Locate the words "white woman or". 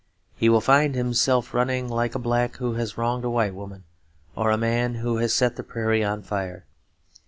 3.29-4.49